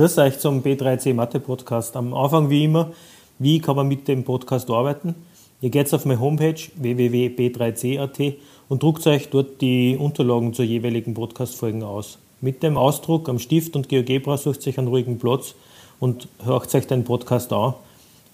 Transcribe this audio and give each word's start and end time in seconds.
Grüß 0.00 0.16
euch 0.16 0.38
zum 0.38 0.62
B3C 0.62 1.12
Mathe 1.12 1.40
Podcast. 1.40 1.94
Am 1.94 2.14
Anfang 2.14 2.48
wie 2.48 2.64
immer, 2.64 2.90
wie 3.38 3.60
kann 3.60 3.76
man 3.76 3.86
mit 3.86 4.08
dem 4.08 4.24
Podcast 4.24 4.70
arbeiten? 4.70 5.14
Ihr 5.60 5.68
geht 5.68 5.92
auf 5.92 6.06
meine 6.06 6.18
Homepage 6.18 6.58
www.b3c.at 6.74 8.36
und 8.70 8.82
druckt 8.82 9.06
euch 9.06 9.28
dort 9.28 9.60
die 9.60 9.98
Unterlagen 9.98 10.54
zur 10.54 10.64
jeweiligen 10.64 11.12
Podcast-Folgen 11.12 11.82
aus. 11.82 12.16
Mit 12.40 12.62
dem 12.62 12.78
Ausdruck 12.78 13.28
am 13.28 13.38
Stift 13.38 13.76
und 13.76 13.90
GeoGebra 13.90 14.38
sucht 14.38 14.66
euch 14.66 14.78
einen 14.78 14.88
ruhigen 14.88 15.18
Platz 15.18 15.54
und 15.98 16.28
hört 16.42 16.74
euch 16.74 16.86
den 16.86 17.04
Podcast 17.04 17.52
an. 17.52 17.74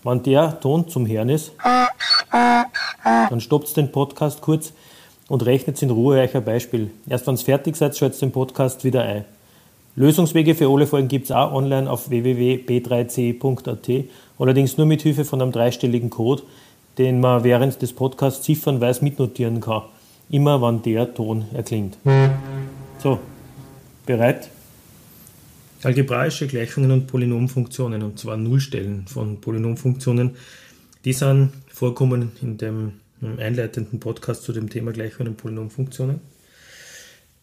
Wenn 0.05 0.23
der 0.23 0.61
Ton 0.61 0.89
zum 0.89 1.05
Hören 1.09 1.31
ist, 1.31 1.51
dann 2.31 3.41
stoppt 3.41 3.77
den 3.77 3.91
Podcast 3.91 4.41
kurz 4.41 4.73
und 5.27 5.45
rechnet 5.45 5.83
in 5.83 5.91
Ruhe 5.91 6.21
euch 6.21 6.37
ein 6.37 6.45
Beispiel. 6.45 6.93
Erst 7.09 7.27
wenn 7.27 7.35
es 7.35 7.43
fertig 7.43 7.75
seid, 7.75 7.97
schaltet 7.97 8.23
den 8.23 8.31
Podcast 8.31 8.85
wieder 8.85 9.03
ein. 9.03 9.25
Lösungswege 9.97 10.55
für 10.55 10.69
alle 10.69 10.87
Folgen 10.87 11.09
gibt 11.09 11.25
es 11.25 11.33
auch 11.33 11.53
online 11.53 11.91
auf 11.91 12.11
www.b3c.at, 12.11 14.05
allerdings 14.39 14.77
nur 14.77 14.87
mit 14.87 15.01
Hilfe 15.01 15.25
von 15.25 15.41
einem 15.41 15.53
dreistelligen 15.53 16.11
Code, 16.11 16.43
den 16.99 17.19
man 17.19 17.45
während 17.45 17.81
des 17.81 17.95
Podcasts 17.95 18.43
ziffernweise 18.45 19.03
mitnotieren 19.03 19.63
kann, 19.63 19.85
immer 20.29 20.61
wann 20.61 20.83
der 20.83 21.15
Ton 21.15 21.47
erklingt. 21.55 21.97
So, 22.99 23.19
bereit? 24.05 24.51
Algebraische 25.83 26.47
Gleichungen 26.47 26.91
und 26.91 27.07
Polynomfunktionen, 27.07 28.03
und 28.03 28.19
zwar 28.19 28.37
Nullstellen 28.37 29.07
von 29.07 29.41
Polynomfunktionen, 29.41 30.37
die 31.07 31.15
sind 31.15 31.53
vorkommen 31.69 32.33
in 32.43 32.59
dem 32.59 32.93
einleitenden 33.39 33.99
Podcast 33.99 34.43
zu 34.43 34.53
dem 34.53 34.69
Thema 34.69 34.93
Gleichungen 34.93 35.29
und 35.29 35.37
Polynomfunktionen. 35.39 36.21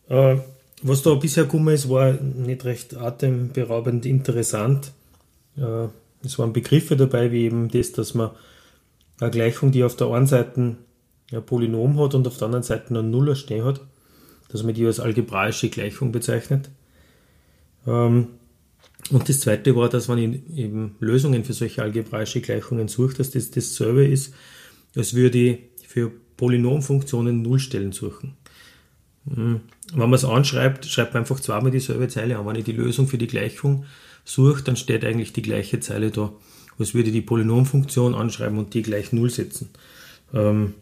Äh, 0.09 0.37
was 0.83 1.01
da 1.01 1.15
bisher 1.15 1.45
gekommen 1.45 1.73
ist, 1.73 1.89
war 1.89 2.13
nicht 2.13 2.65
recht 2.65 2.95
atemberaubend 2.95 4.05
interessant. 4.05 4.91
Äh, 5.57 5.87
es 6.23 6.37
waren 6.37 6.53
Begriffe 6.53 6.95
dabei, 6.95 7.31
wie 7.31 7.45
eben 7.45 7.69
das, 7.69 7.91
dass 7.93 8.13
man 8.13 8.31
eine 9.19 9.31
Gleichung, 9.31 9.71
die 9.71 9.83
auf 9.83 9.95
der 9.95 10.07
einen 10.07 10.27
Seite 10.27 10.75
ein 11.31 11.45
Polynom 11.45 11.99
hat 11.99 12.15
und 12.15 12.27
auf 12.27 12.37
der 12.37 12.47
anderen 12.47 12.63
Seite 12.63 12.89
einen 12.89 13.11
Nuller 13.11 13.35
stehen 13.35 13.63
hat, 13.63 13.81
dass 14.49 14.63
man 14.63 14.73
die 14.73 14.85
als 14.85 14.99
algebraische 14.99 15.69
Gleichung 15.69 16.11
bezeichnet. 16.11 16.69
Ähm, 17.87 18.27
und 19.11 19.27
das 19.27 19.41
zweite 19.41 19.75
war, 19.75 19.89
dass 19.89 20.07
man 20.07 20.17
eben 20.17 20.95
Lösungen 20.99 21.43
für 21.43 21.53
solche 21.53 21.81
algebraische 21.81 22.41
Gleichungen 22.41 22.87
sucht, 22.87 23.19
dass 23.19 23.31
das 23.31 23.51
dasselbe 23.51 24.05
ist, 24.05 24.33
als 24.95 25.13
würde 25.13 25.37
ich 25.37 25.59
für 25.87 26.11
Polynomfunktionen 26.37 27.41
Nullstellen 27.41 27.91
suchen. 27.91 28.35
Hm. 29.27 29.61
Wenn 29.91 29.99
man 29.99 30.13
es 30.13 30.25
anschreibt, 30.25 30.85
schreibt 30.85 31.13
man 31.13 31.23
einfach 31.23 31.39
zweimal 31.39 31.71
dieselbe 31.71 32.07
Zeile 32.07 32.37
an. 32.37 32.45
Wenn 32.45 32.55
ich 32.55 32.65
die 32.65 32.71
Lösung 32.71 33.07
für 33.07 33.17
die 33.17 33.27
Gleichung 33.27 33.85
suche, 34.25 34.63
dann 34.63 34.75
steht 34.75 35.05
eigentlich 35.05 35.33
die 35.33 35.41
gleiche 35.41 35.79
Zeile 35.79 36.11
da. 36.11 36.31
Als 36.79 36.93
würde 36.93 37.11
die 37.11 37.21
Polynomfunktion 37.21 38.15
anschreiben 38.15 38.57
und 38.57 38.73
die 38.73 38.81
gleich 38.81 39.13
Null 39.13 39.29
setzen. 39.29 39.69
Ähm, 40.33 40.73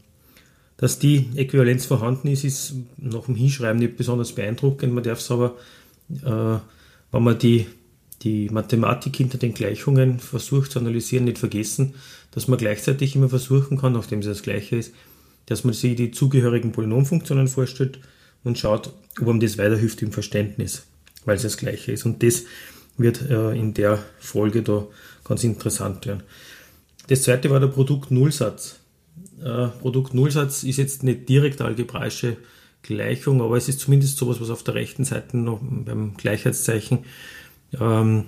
dass 0.78 0.98
die 0.98 1.28
Äquivalenz 1.36 1.86
vorhanden 1.86 2.28
ist, 2.28 2.44
ist 2.44 2.74
nach 2.98 3.26
dem 3.26 3.36
Hinschreiben 3.36 3.80
nicht 3.80 3.98
besonders 3.98 4.34
beeindruckend. 4.34 4.94
Man 4.94 5.04
darf 5.04 5.20
es 5.20 5.30
aber, 5.30 5.56
äh, 6.10 6.60
wenn 7.12 7.24
man 7.24 7.38
die, 7.38 7.68
die 8.24 8.50
Mathematik 8.50 9.16
hinter 9.18 9.38
den 9.38 9.54
Gleichungen 9.54 10.20
versucht 10.20 10.72
zu 10.72 10.80
analysieren, 10.80 11.26
nicht 11.26 11.38
vergessen, 11.38 11.94
dass 12.32 12.48
man 12.48 12.58
gleichzeitig 12.58 13.16
immer 13.16 13.30
versuchen 13.30 13.78
kann, 13.78 13.94
nachdem 13.94 14.20
es 14.20 14.26
das 14.26 14.42
Gleiche 14.42 14.78
ist, 14.78 14.94
dass 15.46 15.64
man 15.64 15.74
sich 15.74 15.96
die 15.96 16.12
zugehörigen 16.12 16.72
Polynomfunktionen 16.72 17.48
vorstellt 17.48 18.00
und 18.44 18.58
schaut, 18.58 18.94
ob 19.20 19.28
ihm 19.28 19.40
das 19.40 19.58
weiterhilft 19.58 20.02
im 20.02 20.12
Verständnis, 20.12 20.88
weil 21.26 21.36
es 21.36 21.44
das 21.44 21.58
Gleiche 21.58 21.92
ist. 21.92 22.06
Und 22.06 22.24
das 22.24 22.44
wird 22.98 23.22
äh, 23.30 23.52
in 23.52 23.74
der 23.74 24.00
Folge 24.20 24.62
da 24.64 24.88
ganz 25.24 25.44
interessant 25.44 26.06
werden. 26.06 26.24
Das 27.08 27.24
zweite 27.24 27.50
war 27.50 27.60
der 27.60 27.68
Produkt-Nullsatz. 27.68 28.80
Äh, 29.44 29.68
Produkt-Nullsatz 29.68 30.64
ist 30.64 30.78
jetzt 30.78 31.04
nicht 31.04 31.28
direkt 31.28 31.62
algebraische 31.62 32.38
Gleichung, 32.84 33.42
aber 33.42 33.58
es 33.58 33.70
ist 33.70 33.80
zumindest 33.80 34.18
sowas, 34.18 34.42
was 34.42 34.50
auf 34.50 34.64
der 34.64 34.76
rechten 34.76 35.06
Seite 35.06 35.38
noch 35.38 35.60
beim 35.62 36.16
Gleichheitszeichen 36.18 37.00
ähm, 37.80 38.26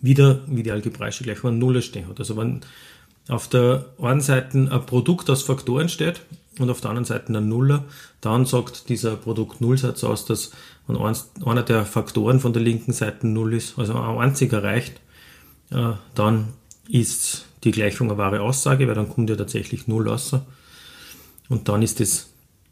wieder 0.00 0.42
wie 0.46 0.62
die 0.62 0.70
algebraische 0.70 1.24
Gleichung 1.24 1.50
ein 1.50 1.58
Nuller 1.58 1.82
stehen 1.82 2.08
hat. 2.08 2.18
Also 2.18 2.36
wenn 2.36 2.60
auf 3.30 3.48
der 3.48 3.86
einen 4.00 4.20
Seite 4.20 4.58
ein 4.58 4.86
Produkt 4.86 5.30
aus 5.30 5.42
Faktoren 5.42 5.88
steht 5.88 6.20
und 6.58 6.68
auf 6.68 6.80
der 6.80 6.90
anderen 6.90 7.04
Seite 7.04 7.32
ein 7.32 7.48
Nuller, 7.48 7.84
dann 8.20 8.44
sagt 8.44 8.88
dieser 8.88 9.16
Produkt-Nullsatz 9.16 10.04
aus, 10.04 10.24
dass 10.26 10.52
wenn 10.86 10.98
einer 11.46 11.62
der 11.62 11.86
Faktoren 11.86 12.40
von 12.40 12.52
der 12.52 12.62
linken 12.62 12.92
Seite 12.92 13.26
Null 13.26 13.54
ist, 13.54 13.78
also 13.78 13.94
ein 13.94 14.18
einziger 14.18 14.62
reicht, 14.62 15.00
äh, 15.70 15.92
dann 16.14 16.48
ist 16.88 17.46
die 17.62 17.70
Gleichung 17.70 18.08
eine 18.08 18.18
wahre 18.18 18.40
Aussage, 18.40 18.88
weil 18.88 18.94
dann 18.94 19.08
kommt 19.08 19.30
ja 19.30 19.36
tatsächlich 19.36 19.86
Null 19.86 20.08
raus. 20.08 20.34
Und 21.48 21.68
dann 21.68 21.82
ist 21.82 22.00
das 22.00 22.30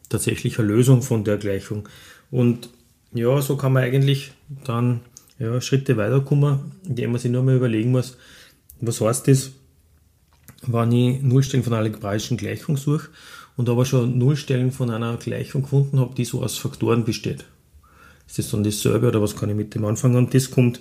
tatsächlich 0.08 0.58
eine 0.58 0.68
Lösung 0.68 1.02
von 1.02 1.22
der 1.22 1.36
Gleichung. 1.36 1.88
Und 2.30 2.70
ja, 3.12 3.40
so 3.40 3.56
kann 3.56 3.72
man 3.72 3.84
eigentlich 3.84 4.32
dann 4.64 5.00
ja, 5.38 5.60
Schritte 5.60 5.96
weiterkommen, 5.96 6.72
indem 6.84 7.12
man 7.12 7.20
sich 7.20 7.30
nur 7.30 7.42
mal 7.42 7.56
überlegen 7.56 7.92
muss, 7.92 8.16
was 8.80 9.00
heißt 9.00 9.28
das, 9.28 9.52
wenn 10.66 10.92
ich 10.92 11.22
Nullstellen 11.22 11.64
von 11.64 11.72
einer 11.72 11.82
algebraischen 11.84 12.36
Gleichung 12.36 12.76
suche 12.76 13.08
und 13.56 13.68
aber 13.68 13.84
schon 13.84 14.18
Nullstellen 14.18 14.72
von 14.72 14.90
einer 14.90 15.16
Gleichung 15.16 15.62
gefunden 15.62 16.00
habe, 16.00 16.14
die 16.14 16.24
so 16.24 16.42
aus 16.42 16.58
Faktoren 16.58 17.04
besteht. 17.04 17.44
Ist 18.26 18.38
das 18.38 18.50
dann 18.50 18.64
dasselbe 18.64 19.08
oder 19.08 19.22
was 19.22 19.36
kann 19.36 19.48
ich 19.48 19.56
mit 19.56 19.74
dem 19.74 19.84
anfangen? 19.84 20.16
Und 20.16 20.34
das 20.34 20.50
kommt 20.50 20.80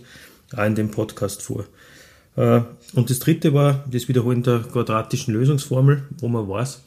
auch 0.56 0.66
in 0.66 0.76
dem 0.76 0.92
Podcast 0.92 1.42
vor. 1.42 1.66
Äh, 2.36 2.62
und 2.94 3.10
das 3.10 3.20
dritte 3.20 3.54
war 3.54 3.86
das 3.90 4.08
Wiederholen 4.08 4.44
der 4.44 4.60
quadratischen 4.60 5.34
Lösungsformel, 5.34 6.04
wo 6.20 6.28
man 6.28 6.48
weiß, 6.48 6.82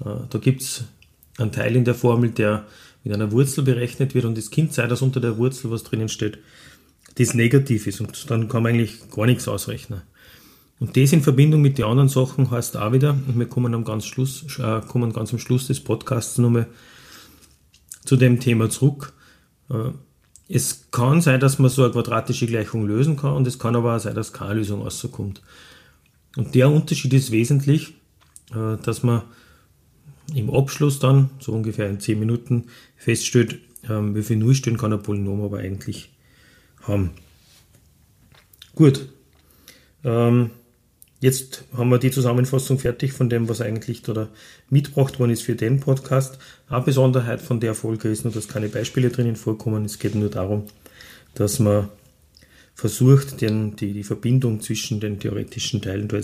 äh, 0.00 0.04
da 0.28 0.38
gibt 0.38 0.62
es 0.62 0.84
einen 1.38 1.52
Teil 1.52 1.76
in 1.76 1.84
der 1.84 1.94
Formel, 1.94 2.30
der 2.30 2.66
mit 3.04 3.12
einer 3.12 3.32
Wurzel 3.32 3.64
berechnet 3.64 4.14
wird 4.14 4.24
und 4.24 4.38
das 4.38 4.50
Kind 4.50 4.72
sei 4.72 4.86
das 4.86 5.02
unter 5.02 5.20
der 5.20 5.38
Wurzel, 5.38 5.70
was 5.70 5.82
drinnen 5.82 6.08
steht, 6.08 6.38
das 7.16 7.34
negativ 7.34 7.86
ist 7.86 8.00
und 8.00 8.30
dann 8.30 8.48
kann 8.48 8.62
man 8.62 8.74
eigentlich 8.74 9.10
gar 9.10 9.26
nichts 9.26 9.48
ausrechnen. 9.48 10.02
Und 10.82 10.96
das 10.96 11.12
in 11.12 11.22
Verbindung 11.22 11.62
mit 11.62 11.78
den 11.78 11.84
anderen 11.84 12.08
Sachen 12.08 12.50
heißt 12.50 12.76
auch 12.76 12.90
wieder, 12.90 13.10
und 13.10 13.38
wir 13.38 13.46
kommen, 13.46 13.72
am 13.72 13.84
ganz, 13.84 14.04
Schluss, 14.04 14.44
äh, 14.58 14.80
kommen 14.80 15.12
ganz 15.12 15.32
am 15.32 15.38
Schluss 15.38 15.68
des 15.68 15.78
Podcasts 15.78 16.38
nochmal 16.38 16.66
zu 18.04 18.16
dem 18.16 18.40
Thema 18.40 18.68
zurück. 18.68 19.12
Äh, 19.70 19.92
es 20.48 20.90
kann 20.90 21.20
sein, 21.20 21.38
dass 21.38 21.60
man 21.60 21.70
so 21.70 21.84
eine 21.84 21.92
quadratische 21.92 22.46
Gleichung 22.46 22.84
lösen 22.84 23.16
kann 23.16 23.34
und 23.34 23.46
es 23.46 23.60
kann 23.60 23.76
aber 23.76 23.94
auch 23.94 24.00
sein, 24.00 24.16
dass 24.16 24.32
keine 24.32 24.54
Lösung 24.54 24.82
rauskommt. 24.82 25.40
Und 26.36 26.52
der 26.56 26.68
Unterschied 26.68 27.12
ist 27.12 27.30
wesentlich, 27.30 27.94
äh, 28.52 28.76
dass 28.82 29.04
man 29.04 29.22
im 30.34 30.52
Abschluss 30.52 30.98
dann, 30.98 31.30
so 31.38 31.52
ungefähr 31.52 31.88
in 31.88 32.00
10 32.00 32.18
Minuten, 32.18 32.64
feststellt, 32.96 33.60
ähm, 33.88 34.16
wie 34.16 34.22
viele 34.24 34.40
Nullstellen 34.40 34.78
kann 34.78 34.92
ein 34.92 35.00
Polynom 35.00 35.42
aber 35.42 35.58
eigentlich 35.58 36.10
haben. 36.82 37.10
Gut. 38.74 39.08
Ähm, 40.02 40.50
Jetzt 41.22 41.62
haben 41.76 41.88
wir 41.88 42.00
die 42.00 42.10
Zusammenfassung 42.10 42.80
fertig 42.80 43.12
von 43.12 43.30
dem, 43.30 43.48
was 43.48 43.60
eigentlich 43.60 44.02
da 44.02 44.28
mitgebracht 44.70 45.20
worden 45.20 45.30
ist 45.30 45.44
für 45.44 45.54
den 45.54 45.78
Podcast. 45.78 46.36
Eine 46.68 46.82
Besonderheit 46.82 47.40
von 47.40 47.60
der 47.60 47.76
Folge 47.76 48.08
ist 48.08 48.24
nur, 48.24 48.32
dass 48.32 48.48
keine 48.48 48.68
Beispiele 48.68 49.08
drinnen 49.08 49.36
vorkommen. 49.36 49.84
Es 49.84 50.00
geht 50.00 50.16
nur 50.16 50.30
darum, 50.30 50.64
dass 51.34 51.60
man 51.60 51.88
versucht, 52.74 53.40
den, 53.40 53.76
die, 53.76 53.92
die 53.92 54.02
Verbindung 54.02 54.60
zwischen 54.60 54.98
den 54.98 55.20
theoretischen 55.20 55.80
Teilen 55.80 56.08
da 56.08 56.18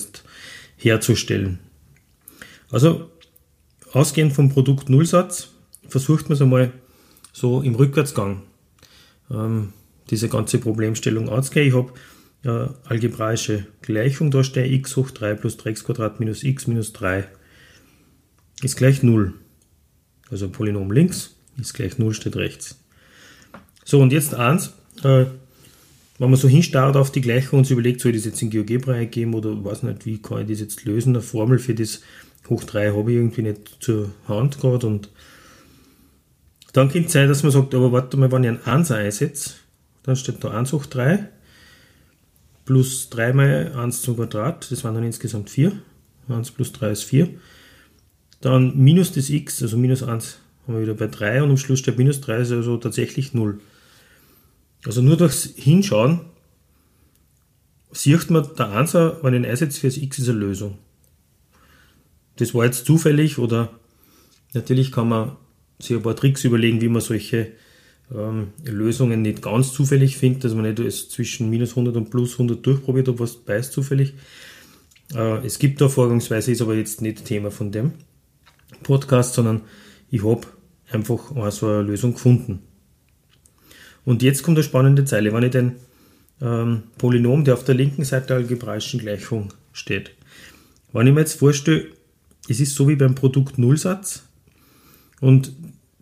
herzustellen. 0.76 1.60
Also, 2.72 3.08
ausgehend 3.92 4.32
vom 4.32 4.48
Produkt 4.48 4.88
Nullsatz, 4.88 5.50
versucht 5.86 6.28
man 6.28 6.32
es 6.32 6.42
einmal 6.42 6.72
so 7.32 7.62
im 7.62 7.76
Rückwärtsgang, 7.76 8.42
ähm, 9.30 9.74
diese 10.10 10.28
ganze 10.28 10.58
Problemstellung 10.58 11.28
anzugehen. 11.28 11.68
Ich 11.68 11.74
habe 11.74 11.92
äh, 12.44 12.66
algebraische 12.84 13.66
Gleichung 13.82 14.30
da 14.30 14.44
stehe, 14.44 14.72
x 14.72 14.96
hoch 14.96 15.10
3 15.10 15.34
plus 15.34 15.58
3x 15.58 15.84
Quadrat 15.84 16.20
minus 16.20 16.44
x 16.44 16.66
minus 16.66 16.92
3 16.92 17.24
ist 18.62 18.76
gleich 18.76 19.02
0. 19.02 19.34
Also 20.30 20.48
Polynom 20.48 20.90
links 20.92 21.36
ist 21.58 21.74
gleich 21.74 21.98
0 21.98 22.14
steht 22.14 22.36
rechts. 22.36 22.82
So, 23.84 24.00
und 24.00 24.12
jetzt 24.12 24.34
eins, 24.34 24.74
äh, 25.02 25.26
wenn 26.18 26.30
man 26.30 26.36
so 26.36 26.48
hinstarrt 26.48 26.96
auf 26.96 27.12
die 27.12 27.20
Gleichung 27.20 27.60
und 27.60 27.64
sich 27.64 27.72
überlegt, 27.72 28.00
soll 28.00 28.12
ich 28.12 28.18
das 28.18 28.26
jetzt 28.26 28.42
in 28.42 28.50
GeoGebra 28.50 28.92
eingeben 28.92 29.34
oder 29.34 29.64
weiß 29.64 29.84
nicht, 29.84 30.04
wie 30.04 30.20
kann 30.20 30.42
ich 30.42 30.48
das 30.48 30.60
jetzt 30.60 30.84
lösen, 30.84 31.14
eine 31.14 31.22
Formel 31.22 31.58
für 31.58 31.74
das 31.74 32.02
hoch 32.48 32.64
3 32.64 32.92
habe 32.92 33.10
ich 33.10 33.16
irgendwie 33.16 33.42
nicht 33.42 33.78
zur 33.80 34.10
Hand 34.26 34.58
gerade 34.58 34.86
und 34.86 35.10
dann 36.72 36.90
könnte 36.90 37.06
es 37.06 37.12
sein, 37.12 37.28
dass 37.28 37.42
man 37.42 37.52
sagt, 37.52 37.74
aber 37.74 37.92
warte 37.92 38.16
mal, 38.16 38.30
wenn 38.30 38.44
ich 38.44 38.50
ein 38.50 38.62
1 38.64 38.90
einsetze, 38.90 39.54
dann 40.02 40.16
steht 40.16 40.42
da 40.44 40.50
1 40.50 40.72
hoch 40.72 40.86
3 40.86 41.28
plus 42.68 43.08
3 43.08 43.32
mal 43.32 43.72
1 43.72 44.02
zum 44.02 44.16
Quadrat, 44.16 44.70
das 44.70 44.84
waren 44.84 44.94
dann 44.94 45.02
insgesamt 45.02 45.48
4. 45.48 45.72
1 46.28 46.50
plus 46.50 46.70
3 46.72 46.90
ist 46.90 47.04
4. 47.04 47.30
Dann 48.42 48.76
minus 48.76 49.10
das 49.10 49.30
x, 49.30 49.62
also 49.62 49.78
minus 49.78 50.02
1 50.02 50.38
haben 50.66 50.74
wir 50.74 50.82
wieder 50.82 50.92
bei 50.92 51.06
3 51.06 51.44
und 51.44 51.48
am 51.48 51.56
Schluss 51.56 51.78
steht 51.78 51.96
minus 51.96 52.20
3, 52.20 52.36
ist 52.36 52.52
also 52.52 52.76
tatsächlich 52.76 53.32
0. 53.32 53.58
Also 54.84 55.00
nur 55.00 55.16
durchs 55.16 55.44
Hinschauen 55.56 56.20
sieht 57.90 58.28
man, 58.28 58.46
der 58.58 58.68
Answer, 58.68 59.16
wenn 59.22 59.32
ich 59.32 59.40
ihn 59.40 59.46
einsetze 59.46 59.80
für 59.80 59.86
das 59.86 59.96
x, 59.96 60.18
ist 60.18 60.28
eine 60.28 60.38
Lösung. 60.38 60.76
Das 62.36 62.54
war 62.54 62.66
jetzt 62.66 62.84
zufällig 62.84 63.38
oder 63.38 63.70
natürlich 64.52 64.92
kann 64.92 65.08
man 65.08 65.36
sich 65.78 65.96
ein 65.96 66.02
paar 66.02 66.16
Tricks 66.16 66.44
überlegen, 66.44 66.82
wie 66.82 66.90
man 66.90 67.00
solche 67.00 67.50
ähm, 68.14 68.48
Lösungen 68.64 69.22
nicht 69.22 69.42
ganz 69.42 69.72
zufällig 69.72 70.16
findet, 70.16 70.44
dass 70.44 70.54
man 70.54 70.64
nicht 70.64 70.78
es 70.78 71.08
zwischen 71.08 71.50
minus 71.50 71.70
100 71.70 71.96
und 71.96 72.10
plus 72.10 72.32
100 72.32 72.64
durchprobiert, 72.64 73.08
ob 73.08 73.20
was 73.20 73.36
beißt 73.36 73.72
zufällig. 73.72 74.14
Äh, 75.14 75.44
es 75.46 75.58
gibt 75.58 75.80
da 75.80 75.88
Vorgangsweise, 75.88 76.52
ist 76.52 76.62
aber 76.62 76.74
jetzt 76.74 77.02
nicht 77.02 77.24
Thema 77.24 77.50
von 77.50 77.72
dem 77.72 77.92
Podcast, 78.82 79.34
sondern 79.34 79.62
ich 80.10 80.24
habe 80.24 80.46
einfach 80.90 81.34
auch 81.36 81.50
so 81.50 81.66
eine 81.66 81.82
Lösung 81.82 82.14
gefunden. 82.14 82.60
Und 84.04 84.22
jetzt 84.22 84.42
kommt 84.42 84.56
eine 84.56 84.64
spannende 84.64 85.04
Zeile. 85.04 85.32
Wenn 85.32 85.42
ich 85.42 85.50
den 85.50 85.72
ähm, 86.40 86.84
Polynom, 86.96 87.44
der 87.44 87.54
auf 87.54 87.64
der 87.64 87.74
linken 87.74 88.04
Seite 88.04 88.28
der 88.28 88.36
algebraischen 88.38 89.00
Gleichung 89.00 89.52
steht, 89.72 90.12
wenn 90.92 91.06
ich 91.06 91.12
mir 91.12 91.20
jetzt 91.20 91.38
vorstelle, 91.38 91.88
es 92.48 92.60
ist 92.60 92.74
so 92.74 92.88
wie 92.88 92.96
beim 92.96 93.14
Produkt-Nullsatz 93.14 94.22
und 95.20 95.52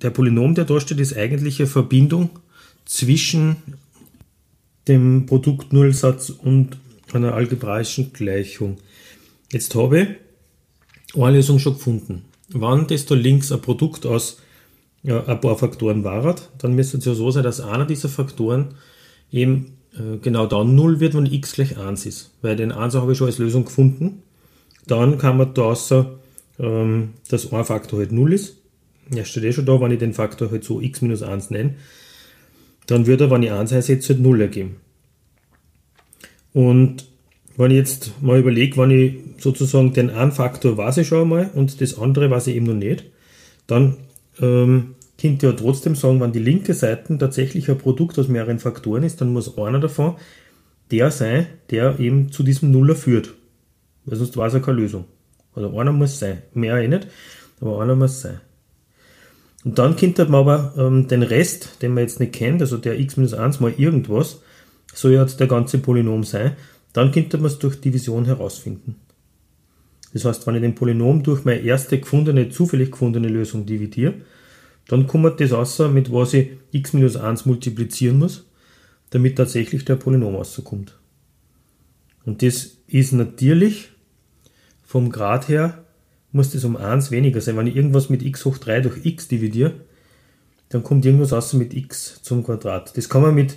der 0.03 0.11
Polynom, 0.11 0.55
der 0.55 0.65
da 0.65 0.81
steht, 0.81 1.01
ist 1.01 1.17
eigentlich 1.17 1.59
eine 1.61 1.69
Verbindung 1.69 2.31
zwischen 2.85 3.57
dem 4.89 5.27
Produkt-Nullsatz 5.27 6.31
und 6.31 6.77
einer 7.13 7.35
algebraischen 7.35 8.13
Gleichung. 8.13 8.79
Jetzt 9.53 9.75
habe 9.75 10.01
ich 10.01 10.09
eine 11.21 11.37
Lösung 11.37 11.59
schon 11.59 11.75
gefunden. 11.75 12.25
Wenn 12.49 12.87
das 12.87 13.07
da 13.07 13.15
links 13.15 13.51
ein 13.53 13.61
Produkt 13.61 14.07
aus 14.07 14.39
ja, 15.03 15.25
ein 15.25 15.41
paar 15.41 15.57
Faktoren 15.57 16.05
war, 16.05 16.37
dann 16.59 16.75
müsste 16.75 16.99
es 16.99 17.05
ja 17.05 17.15
so 17.15 17.31
sein, 17.31 17.45
dass 17.45 17.61
einer 17.61 17.87
dieser 17.87 18.09
Faktoren 18.09 18.75
eben 19.31 19.77
äh, 19.95 20.19
genau 20.19 20.47
dann 20.47 20.75
0 20.75 21.01
wird, 21.01 21.15
wenn 21.15 21.27
x 21.27 21.53
gleich 21.53 21.79
1 21.79 22.07
ist. 22.07 22.33
Weil 22.43 22.57
den 22.57 22.73
1 22.73 22.95
habe 22.95 23.13
ich 23.13 23.19
schon 23.19 23.29
als 23.29 23.39
Lösung 23.39 23.65
gefunden. 23.65 24.23
Dann 24.87 25.19
kann 25.19 25.37
man 25.37 25.55
da 25.55 25.63
außer, 25.63 26.19
ähm, 26.59 27.15
dass 27.29 27.53
ein 27.53 27.65
Faktor 27.65 28.01
halt 28.01 28.13
0 28.13 28.33
ist. 28.33 28.57
Ja, 29.13 29.25
steht 29.25 29.45
eh 29.45 29.53
schon 29.53 29.67
da, 29.67 29.81
wenn 29.81 29.93
ich 29.93 29.99
den 29.99 30.15
Faktor 30.15 30.51
halt 30.51 30.65
so 30.65 30.81
x 30.81 31.03
minus 31.03 31.23
1 31.23 31.51
nenne. 31.51 31.75
Dann 32.87 33.07
würde 33.07 33.25
er, 33.25 33.31
wenn 33.31 33.43
ich 33.43 33.53
1 33.53 33.73
einsetze, 33.73 34.15
halt 34.15 34.23
0 34.23 34.41
ergeben. 34.41 34.77
Und 36.53 37.07
wenn 37.57 37.71
ich 37.71 37.77
jetzt 37.77 38.23
mal 38.23 38.39
überlege, 38.39 38.77
wenn 38.77 38.91
ich 38.91 39.15
sozusagen 39.39 39.93
den 39.93 40.11
einen 40.11 40.33
Faktor 40.33 40.77
weiß 40.77 40.99
ich 40.99 41.09
schon 41.09 41.23
einmal 41.23 41.51
und 41.55 41.81
das 41.81 41.99
andere 41.99 42.31
weiß 42.31 42.49
ich 42.49 42.57
eben 42.57 42.67
noch 42.67 42.75
nicht, 42.75 43.05
dann 43.67 43.97
ähm, 44.41 44.95
könnt 45.21 45.43
ihr 45.43 45.51
ja 45.51 45.57
trotzdem 45.57 45.95
sagen, 45.95 46.21
wenn 46.21 46.33
die 46.33 46.39
linke 46.39 46.75
Seite 46.75 47.17
tatsächlich 47.19 47.71
ein 47.71 47.79
Produkt 47.79 48.19
aus 48.19 48.29
mehreren 48.29 48.59
Faktoren 48.59 49.03
ist, 49.03 49.21
dann 49.21 49.33
muss 49.33 49.57
einer 49.59 49.81
davon 49.81 50.17
der 50.91 51.11
sein, 51.11 51.47
der 51.71 51.99
eben 51.99 52.31
zu 52.31 52.43
diesem 52.43 52.71
Nuller 52.71 52.95
führt. 52.95 53.35
Weil 54.05 54.19
sonst 54.19 54.37
war 54.37 54.47
es 54.47 54.55
ja 54.55 54.61
keine 54.61 54.79
Lösung. 54.79 55.05
Also 55.55 55.77
einer 55.79 55.93
muss 55.93 56.19
sein. 56.19 56.43
Mehr 56.55 56.77
eh 56.77 56.87
nicht, 56.87 57.09
aber 57.61 57.81
einer 57.81 57.97
muss 57.97 58.21
sein. 58.21 58.41
Und 59.67 59.81
dann 59.81 59.97
könnte 59.97 60.27
man 60.27 60.43
aber 60.43 60.75
ähm, 60.79 61.09
den 61.09 61.25
Rest, 61.25 61.83
den 61.83 61.93
man 61.93 62.05
jetzt 62.05 62.21
nicht 62.21 62.35
kennt, 62.35 62.61
also 62.63 62.77
der 62.77 63.01
x 63.01 63.17
minus 63.17 63.35
1 63.35 63.59
mal 63.59 63.75
irgendwas, 63.77 64.41
soll 64.95 65.15
ja 65.15 65.25
der 65.25 65.49
ganze 65.49 65.79
Polynom 65.79 66.23
sein, 66.23 66.53
dann 66.93 67.11
könnte 67.11 67.37
man 67.39 67.47
es 67.47 67.59
durch 67.59 67.81
Division 67.81 68.27
herausfinden. 68.27 68.95
Das 70.13 70.25
heißt, 70.25 70.47
wenn 70.47 70.55
ich 70.55 70.61
den 70.61 70.77
Polynom 70.77 71.25
durch 71.25 71.45
meine 71.45 71.63
erste 71.63 71.99
gefundene, 71.99 72.49
zufällig 72.49 72.93
gefundene 72.93 73.27
Lösung 73.27 73.67
dividiere, 73.67 74.15
dann 74.87 75.09
kommt 75.09 75.41
das 75.41 75.51
raus, 75.51 75.81
mit 75.93 76.13
was 76.13 76.35
ich 76.35 76.51
x 76.71 76.93
minus 76.93 77.17
1 77.17 77.45
multiplizieren 77.45 78.21
muss, 78.21 78.47
damit 79.11 79.35
tatsächlich 79.35 79.85
der 79.85 79.97
Polynom 79.97 80.37
rauskommt. 80.37 80.97
Und 82.25 82.41
das 82.41 82.77
ist 82.87 83.11
natürlich 83.11 83.89
vom 84.85 85.11
Grad 85.11 85.49
her, 85.49 85.86
muss 86.37 86.51
das 86.51 86.65
um 86.65 86.77
1 86.77 87.11
weniger 87.11 87.41
sein. 87.41 87.57
Wenn 87.57 87.67
ich 87.67 87.77
irgendwas 87.77 88.11
mit 88.11 88.23
x 88.23 88.45
hoch 88.45 88.59
3 88.59 88.81
durch 88.81 89.05
x 89.05 89.29
dividiere, 89.29 89.73
dann 90.69 90.85
kommt 90.85 91.05
irgendwas 91.05 91.33
raus 91.33 91.53
mit 91.55 91.75
x 91.75 92.21
zum 92.23 92.45
Quadrat. 92.45 92.97
Das 92.97 93.09
kann 93.09 93.23
man 93.23 93.35
mit 93.35 93.55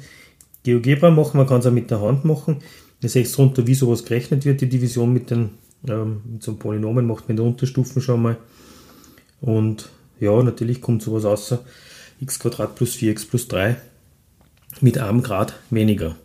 GeoGebra 0.64 1.12
machen, 1.12 1.38
man 1.38 1.48
kann 1.48 1.60
es 1.60 1.66
auch 1.66 1.72
mit 1.72 1.92
der 1.92 2.02
Hand 2.02 2.26
machen. 2.26 2.58
Ihr 3.02 3.10
seht 3.10 3.36
drunter, 3.36 3.68
wie 3.68 3.76
sowas 3.76 4.06
gerechnet 4.06 4.46
wird, 4.46 4.62
die 4.62 4.70
Division 4.70 5.14
mit 5.14 5.30
den 5.30 5.52
ähm, 5.88 6.22
mit 6.26 6.44
so 6.44 6.56
Polynomen 6.56 7.06
macht 7.06 7.24
man 7.24 7.32
in 7.32 7.38
der 7.38 7.46
Unterstufen 7.46 8.02
schon 8.02 8.22
mal. 8.22 8.38
Und 9.42 9.90
ja, 10.20 10.42
natürlich 10.44 10.82
kommt 10.82 11.02
sowas 11.02 11.26
außer 11.26 11.64
x 12.20 12.40
plus 12.40 12.96
4x 12.96 13.30
plus 13.30 13.48
3 13.48 13.78
mit 14.82 14.98
einem 14.98 15.24
Grad 15.24 15.54
weniger. 15.70 16.18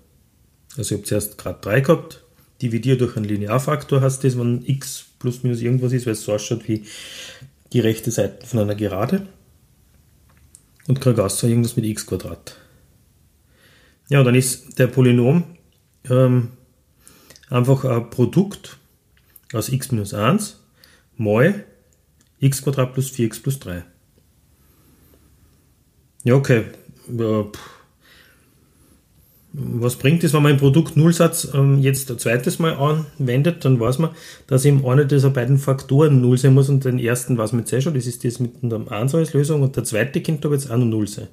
Also 0.76 0.94
ich 0.94 1.00
habe 1.00 1.08
zuerst 1.08 1.38
Grad 1.38 1.64
3 1.64 1.80
gehabt, 1.80 2.24
dividiere 2.60 2.96
durch 2.96 3.16
einen 3.16 3.26
Linearfaktor, 3.26 4.00
heißt 4.00 4.24
das, 4.24 4.36
wenn 4.38 4.64
x 4.66 5.06
plus 5.24 5.42
minus 5.42 5.62
irgendwas 5.62 5.92
ist, 5.92 6.04
weil 6.04 6.12
es 6.12 6.22
so 6.22 6.34
ausschaut 6.34 6.68
wie 6.68 6.84
die 7.72 7.80
rechte 7.80 8.10
Seite 8.10 8.46
von 8.46 8.60
einer 8.60 8.74
Gerade. 8.74 9.26
Und 10.86 11.00
außer 11.06 11.48
irgendwas 11.48 11.76
mit 11.76 11.86
x 11.86 12.04
Quadrat. 12.04 12.58
Ja, 14.10 14.22
dann 14.22 14.34
ist 14.34 14.78
der 14.78 14.86
Polynom 14.86 15.44
ähm, 16.10 16.50
einfach 17.48 17.86
ein 17.86 18.10
Produkt 18.10 18.76
aus 19.54 19.70
x 19.70 19.92
minus 19.92 20.12
1 20.12 20.60
mal 21.16 21.64
x 22.38 22.60
plus 22.60 23.10
4x 23.12 23.42
plus 23.42 23.58
3. 23.60 23.82
Ja, 26.24 26.34
okay. 26.34 26.66
Was 29.56 29.94
bringt 29.94 30.24
es, 30.24 30.32
wenn 30.32 30.42
man 30.42 30.52
ein 30.52 30.58
Produkt 30.58 30.96
Nullsatz 30.96 31.48
ähm, 31.54 31.78
jetzt 31.78 32.10
ein 32.10 32.18
zweites 32.18 32.58
Mal 32.58 32.72
anwendet? 32.72 33.64
Dann 33.64 33.78
weiß 33.78 34.00
man, 34.00 34.10
dass 34.48 34.64
eben 34.64 34.84
einer 34.84 35.04
dieser 35.04 35.30
beiden 35.30 35.58
Faktoren 35.58 36.20
Null 36.20 36.36
sein 36.38 36.54
muss 36.54 36.68
und 36.68 36.84
den 36.84 36.98
ersten 36.98 37.36
man 37.36 37.60
jetzt 37.60 37.72
eh 37.72 37.80
schon, 37.80 37.94
das 37.94 38.08
ist 38.08 38.24
das 38.24 38.40
mit 38.40 38.64
einer 38.64 38.90
1 38.90 39.14
als 39.14 39.32
Lösung 39.32 39.62
und 39.62 39.76
der 39.76 39.84
zweite 39.84 40.20
könnte 40.22 40.48
aber 40.48 40.56
jetzt 40.56 40.72
auch 40.72 40.76
noch 40.76 40.86
Null 40.86 41.06
sein. 41.06 41.28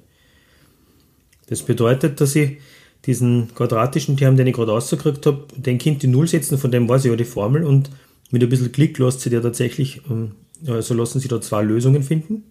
Das 1.48 1.62
bedeutet, 1.62 2.20
dass 2.20 2.36
ich 2.36 2.58
diesen 3.06 3.52
quadratischen 3.56 4.16
Term, 4.16 4.36
den 4.36 4.46
ich 4.46 4.54
gerade 4.54 4.70
rausgekriegt 4.70 5.26
habe, 5.26 5.46
den 5.56 5.78
könnte 5.78 6.06
ich 6.06 6.12
Null 6.12 6.28
setzen, 6.28 6.58
von 6.58 6.70
dem 6.70 6.88
weiß 6.88 7.04
ich 7.04 7.10
ja 7.10 7.16
die 7.16 7.24
Formel 7.24 7.64
und 7.64 7.90
mit 8.30 8.40
ein 8.40 8.48
bisschen 8.48 8.70
Klick 8.70 8.98
lässt 8.98 9.20
sich 9.20 9.30
der 9.30 9.42
tatsächlich, 9.42 10.00
ähm, 10.08 10.36
also 10.68 10.94
lassen 10.94 11.18
sich 11.18 11.28
da 11.28 11.40
zwei 11.40 11.62
Lösungen 11.62 12.04
finden. 12.04 12.44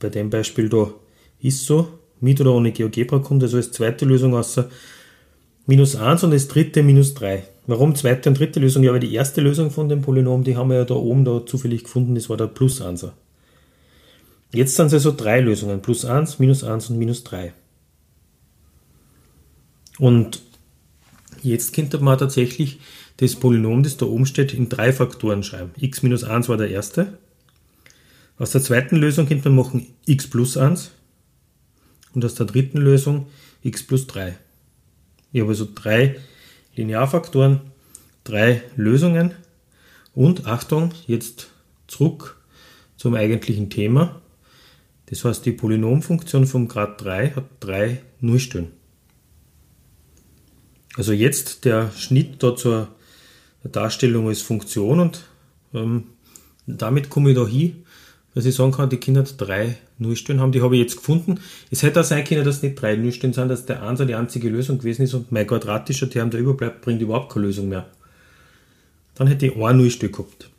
Bei 0.00 0.08
dem 0.08 0.28
Beispiel 0.28 0.68
da 0.68 0.90
ist 1.40 1.64
so, 1.66 1.86
mit 2.22 2.40
oder 2.40 2.52
ohne 2.52 2.72
GeoGebra 2.72 3.18
kommt 3.18 3.42
also 3.42 3.58
als 3.58 3.72
zweite 3.72 4.04
Lösung 4.04 4.34
außer 4.34 4.70
minus 5.66 5.96
1 5.96 6.24
und 6.24 6.32
als 6.32 6.48
dritte 6.48 6.82
minus 6.82 7.14
3. 7.14 7.42
Warum 7.66 7.94
zweite 7.94 8.28
und 8.28 8.38
dritte 8.38 8.60
Lösung? 8.60 8.82
Ja, 8.82 8.92
weil 8.92 9.00
die 9.00 9.14
erste 9.14 9.40
Lösung 9.40 9.70
von 9.70 9.88
dem 9.88 10.02
Polynom, 10.02 10.44
die 10.44 10.56
haben 10.56 10.70
wir 10.70 10.78
ja 10.78 10.84
da 10.84 10.94
oben 10.94 11.24
da 11.24 11.44
zufällig 11.44 11.84
gefunden, 11.84 12.14
das 12.14 12.28
war 12.28 12.36
der 12.36 12.46
plus 12.46 12.80
1 12.80 13.06
Jetzt 14.54 14.76
sind 14.76 14.86
es 14.86 14.92
also 14.92 15.12
drei 15.12 15.40
Lösungen, 15.40 15.80
plus 15.80 16.04
1, 16.04 16.38
minus 16.38 16.62
1 16.62 16.90
und 16.90 16.98
minus 16.98 17.24
3. 17.24 17.54
Und 19.98 20.42
jetzt 21.42 21.74
könnte 21.74 21.98
man 22.00 22.18
tatsächlich 22.18 22.78
das 23.16 23.34
Polynom, 23.36 23.82
das 23.82 23.96
da 23.96 24.06
oben 24.06 24.26
steht, 24.26 24.52
in 24.52 24.68
drei 24.68 24.92
Faktoren 24.92 25.42
schreiben. 25.42 25.70
x 25.80 26.02
minus 26.02 26.24
1 26.24 26.48
war 26.48 26.58
der 26.58 26.70
erste. 26.70 27.18
Aus 28.38 28.50
der 28.50 28.62
zweiten 28.62 28.96
Lösung 28.96 29.26
könnte 29.26 29.48
man 29.48 29.64
machen 29.64 29.86
x 30.04 30.28
plus 30.28 30.56
1 30.56 30.92
und 32.14 32.24
aus 32.24 32.34
der 32.34 32.46
dritten 32.46 32.78
Lösung 32.78 33.26
x 33.62 33.82
plus 33.86 34.06
3. 34.06 34.36
Ich 35.32 35.40
habe 35.40 35.50
also 35.50 35.68
drei 35.74 36.16
Linearfaktoren, 36.74 37.60
drei 38.24 38.62
Lösungen 38.76 39.32
und 40.14 40.46
Achtung, 40.46 40.92
jetzt 41.06 41.50
zurück 41.86 42.40
zum 42.96 43.14
eigentlichen 43.14 43.70
Thema. 43.70 44.20
Das 45.06 45.24
heißt, 45.24 45.44
die 45.44 45.52
Polynomfunktion 45.52 46.46
vom 46.46 46.68
Grad 46.68 47.02
3 47.02 47.30
hat 47.30 47.44
drei 47.60 48.02
Nullstellen. 48.20 48.70
Also 50.96 51.12
jetzt 51.12 51.64
der 51.64 51.90
Schnitt 51.92 52.42
da 52.42 52.54
zur 52.54 52.88
Darstellung 53.64 54.28
als 54.28 54.42
Funktion 54.42 55.00
und 55.00 55.24
ähm, 55.74 56.04
damit 56.66 57.10
komme 57.10 57.30
ich 57.30 57.36
da 57.36 57.46
hin, 57.46 57.84
dass 58.34 58.44
ich 58.44 58.54
sagen 58.54 58.72
kann, 58.72 58.88
die 58.88 58.96
Kinder 58.96 59.22
drei 59.22 59.76
Nullstellen 59.98 60.40
haben, 60.40 60.52
die 60.52 60.62
habe 60.62 60.74
ich 60.74 60.82
jetzt 60.82 60.96
gefunden. 60.96 61.40
Es 61.70 61.82
hätte 61.82 62.00
auch 62.00 62.04
sein 62.04 62.24
können, 62.24 62.44
dass 62.44 62.62
nicht 62.62 62.80
drei 62.80 62.96
Nullstellen 62.96 63.34
sind, 63.34 63.48
dass 63.48 63.66
der 63.66 63.82
Ansatz 63.82 64.06
die 64.06 64.14
einzige 64.14 64.48
Lösung 64.48 64.78
gewesen 64.78 65.02
ist 65.02 65.14
und 65.14 65.32
mein 65.32 65.46
quadratischer 65.46 66.08
Term, 66.08 66.30
der 66.30 66.40
überbleibt, 66.40 66.80
bringt 66.80 67.02
überhaupt 67.02 67.32
keine 67.32 67.46
Lösung 67.46 67.68
mehr. 67.68 67.86
Dann 69.14 69.26
hätte 69.26 69.46
ich 69.46 69.56
ein 69.56 69.76
Nullstück 69.76 70.12
gehabt. 70.12 70.50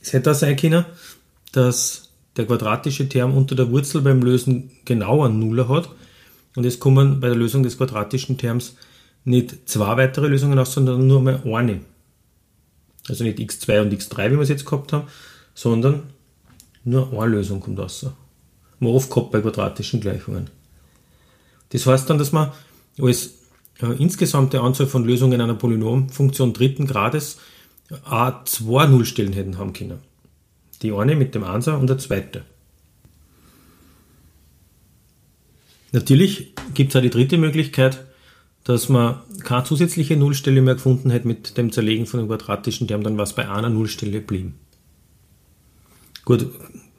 Es 0.00 0.12
hätte 0.12 0.30
auch 0.30 0.34
sein 0.34 0.56
können, 0.56 0.84
dass 1.52 2.10
der 2.36 2.46
quadratische 2.46 3.08
Term 3.08 3.36
unter 3.36 3.54
der 3.54 3.70
Wurzel 3.70 4.02
beim 4.02 4.22
Lösen 4.22 4.70
genau 4.84 5.24
einen 5.24 5.38
Nuller 5.40 5.68
hat 5.68 5.88
und 6.54 6.64
es 6.64 6.78
kommen 6.78 7.20
bei 7.20 7.28
der 7.28 7.36
Lösung 7.36 7.62
des 7.62 7.78
quadratischen 7.78 8.38
Terms 8.38 8.76
nicht 9.24 9.68
zwei 9.68 9.96
weitere 9.96 10.28
Lösungen 10.28 10.58
aus, 10.58 10.72
sondern 10.72 11.06
nur 11.06 11.20
mal 11.20 11.42
eine. 11.44 11.80
Also 13.08 13.24
nicht 13.24 13.38
x2 13.38 13.82
und 13.82 13.92
x3, 13.92 14.30
wie 14.30 14.36
wir 14.36 14.40
es 14.40 14.48
jetzt 14.48 14.66
gehabt 14.66 14.92
haben, 14.92 15.08
sondern 15.58 16.04
nur 16.84 17.12
eine 17.20 17.32
Lösung 17.32 17.58
kommt 17.58 17.80
raus. 17.80 18.06
Man 18.78 18.92
oft 18.92 19.10
gehabt 19.10 19.32
bei 19.32 19.40
quadratischen 19.40 20.00
Gleichungen. 20.00 20.50
Das 21.70 21.84
heißt 21.84 22.08
dann, 22.08 22.16
dass 22.16 22.30
man 22.30 22.52
als 23.00 23.34
äh, 23.82 23.86
insgesamte 23.98 24.60
Anzahl 24.60 24.86
von 24.86 25.04
Lösungen 25.04 25.40
einer 25.40 25.54
Polynomfunktion 25.54 26.52
dritten 26.52 26.86
Grades 26.86 27.38
a 28.04 28.44
zwei 28.44 28.86
Nullstellen 28.86 29.32
hätten 29.32 29.58
haben 29.58 29.72
können. 29.72 29.98
Die 30.82 30.92
eine 30.92 31.16
mit 31.16 31.34
dem 31.34 31.42
Ansatz 31.42 31.80
und 31.80 31.88
der 31.88 31.98
zweite. 31.98 32.44
Natürlich 35.90 36.52
gibt 36.74 36.90
es 36.90 36.96
auch 36.96 37.02
die 37.02 37.10
dritte 37.10 37.36
Möglichkeit, 37.36 38.06
dass 38.62 38.88
man 38.88 39.22
keine 39.42 39.64
zusätzliche 39.64 40.16
Nullstelle 40.16 40.62
mehr 40.62 40.74
gefunden 40.74 41.10
hätte 41.10 41.26
mit 41.26 41.56
dem 41.58 41.72
Zerlegen 41.72 42.06
von 42.06 42.20
dem 42.20 42.28
quadratischen 42.28 42.86
Term, 42.86 43.02
dann 43.02 43.18
was 43.18 43.34
bei 43.34 43.50
einer 43.50 43.70
Nullstelle 43.70 44.20
blieben. 44.20 44.54
Gut, 46.28 46.46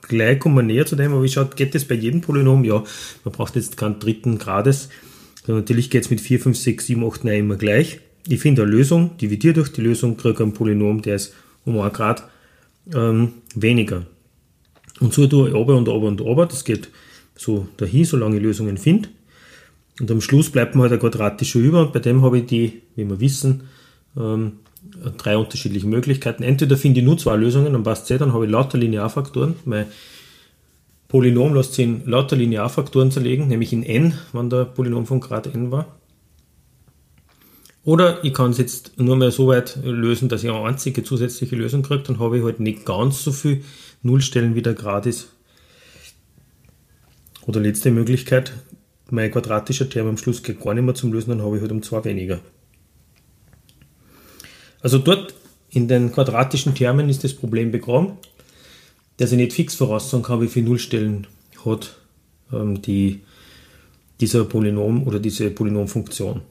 gleich 0.08 0.40
kommen 0.40 0.56
wir 0.56 0.64
näher 0.64 0.88
zu 0.88 0.96
dem, 0.96 1.14
aber 1.14 1.22
wie 1.22 1.30
schaut, 1.30 1.56
geht 1.56 1.76
das 1.76 1.86
bei 1.86 1.94
jedem 1.94 2.22
Polynom? 2.22 2.64
Ja, 2.64 2.84
man 3.24 3.32
braucht 3.32 3.56
jetzt 3.56 3.78
keinen 3.78 4.00
dritten 4.00 4.40
Grades. 4.40 4.90
Natürlich 5.46 5.92
geht 5.92 6.06
es 6.06 6.10
mit 6.10 6.20
4, 6.20 6.40
5, 6.40 6.58
6, 6.58 6.88
7, 6.88 7.06
8, 7.06 7.26
9 7.26 7.36
immer 7.36 7.56
gleich. 7.56 8.00
Ich 8.28 8.40
finde 8.40 8.64
eine 8.64 8.72
Lösung, 8.72 9.18
dividiere 9.18 9.54
durch 9.54 9.72
die 9.72 9.82
Lösung, 9.82 10.18
kriege 10.18 10.44
ein 10.44 10.54
Polynom, 10.54 11.04
der 11.04 11.18
ist 11.18 11.36
um 11.64 11.80
1 11.80 11.94
Grad 11.94 12.28
ähm, 12.92 13.34
weniger. 13.54 14.08
Und 15.00 15.14
so 15.14 15.28
tue 15.28 15.50
ich 15.50 15.54
ober 15.54 15.78
und 15.78 15.88
ober 15.88 16.08
und 16.08 16.22
ober, 16.22 16.48
das 16.48 16.64
geht 16.64 16.90
so 17.36 17.68
dahin, 17.78 18.06
solange 18.06 18.38
ich 18.38 18.42
Lösungen 18.42 18.80
finde. 18.80 19.10
Und 20.00 20.10
am 20.10 20.22
Schluss 20.22 20.50
bleibt 20.50 20.74
mir 20.74 20.82
halt 20.82 20.94
ein 20.94 21.00
quadratischer 21.00 21.60
über 21.60 21.82
und 21.82 21.94
bei 21.94 22.00
dem 22.00 22.24
habe 22.24 22.40
ich 22.40 22.48
die, 22.48 22.82
wie 22.96 23.08
wir 23.08 23.20
wissen, 23.20 23.66
ähm, 24.18 24.54
drei 25.18 25.38
unterschiedliche 25.38 25.88
Möglichkeiten. 25.88 26.44
Entweder 26.44 26.78
finde 26.78 27.00
ich 27.00 27.06
nur 27.06 27.18
zwei 27.18 27.36
Lösungen, 27.36 27.74
dann 27.74 27.84
passt 27.84 28.06
es 28.06 28.12
eh, 28.12 28.18
dann 28.18 28.34
habe 28.34 28.46
ich 28.46 28.52
lauter 28.52 28.78
Linearfaktoren. 28.78 29.56
Mein 29.66 29.86
Polynom 31.08 31.54
lässt 31.54 31.74
sich 31.74 31.86
in 31.86 32.06
lauter 32.06 32.36
Linearfaktoren 32.36 33.12
zerlegen, 33.12 33.48
nämlich 33.48 33.74
in 33.74 33.84
n, 33.84 34.14
wenn 34.34 34.50
der 34.50 34.66
Polynom 34.66 35.06
von 35.06 35.20
Grad 35.20 35.48
n 35.48 35.72
war. 35.72 36.00
Oder 37.84 38.24
ich 38.24 38.34
kann 38.34 38.52
es 38.52 38.58
jetzt 38.58 39.00
nur 39.00 39.16
mehr 39.16 39.32
so 39.32 39.48
weit 39.48 39.80
lösen, 39.84 40.30
dass 40.30 40.44
ich 40.44 40.50
eine 40.50 40.62
einzige 40.62 41.04
zusätzliche 41.04 41.56
Lösung 41.56 41.82
kriege, 41.82 42.04
dann 42.04 42.20
habe 42.20 42.38
ich 42.38 42.44
halt 42.44 42.60
nicht 42.60 42.86
ganz 42.86 43.24
so 43.24 43.32
viel 43.32 43.64
Nullstellen 44.04 44.54
wie 44.54 44.62
der 44.62 44.74
Grad 44.74 45.06
ist. 45.06 45.30
Oder 47.48 47.62
letzte 47.62 47.90
Möglichkeit, 47.90 48.54
mein 49.10 49.32
quadratischer 49.32 49.90
Term 49.90 50.08
am 50.08 50.18
Schluss 50.18 50.44
geht 50.44 50.60
gar 50.60 50.74
nicht 50.76 50.84
mehr 50.84 50.94
zum 50.94 51.12
Lösen, 51.12 51.32
dann 51.32 51.42
habe 51.42 51.56
ich 51.56 51.62
halt 51.62 51.72
um 51.72 51.82
zwei 51.82 52.04
weniger. 52.04 52.40
Also 54.82 54.98
dort 54.98 55.34
in 55.70 55.88
den 55.88 56.12
quadratischen 56.12 56.74
Termen 56.74 57.10
ist 57.10 57.24
das 57.24 57.34
Problem 57.34 57.72
begraben, 57.72 58.14
dass 59.18 59.32
ich 59.32 59.38
nicht 59.38 59.54
fix 59.54 59.76
voraussagen 59.76 60.24
kann, 60.24 60.42
wie 60.42 60.48
viele 60.48 60.68
Nullstellen 60.68 61.28
hat 61.66 61.98
ähm, 62.54 62.82
die, 62.82 63.22
dieser 64.20 64.46
Polynom 64.46 65.06
oder 65.06 65.20
diese 65.20 65.50
Polynomfunktion. 65.52 66.42